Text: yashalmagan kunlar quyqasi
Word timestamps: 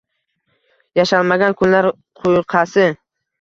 yashalmagan 0.99 1.55
kunlar 1.59 1.89
quyqasi 2.23 2.89